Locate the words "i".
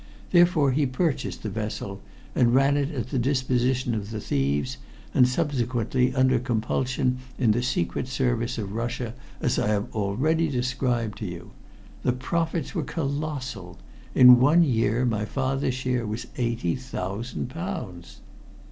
9.59-9.67